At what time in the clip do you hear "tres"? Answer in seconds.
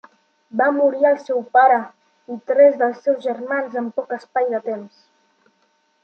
2.51-2.79